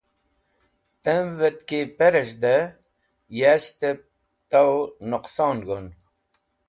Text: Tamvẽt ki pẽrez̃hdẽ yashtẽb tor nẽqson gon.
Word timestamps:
Tamvẽt 1.03 1.59
ki 1.67 1.79
pẽrez̃hdẽ 1.97 2.73
yashtẽb 3.39 3.99
tor 4.51 4.77
nẽqson 5.09 5.57
gon. 5.67 5.85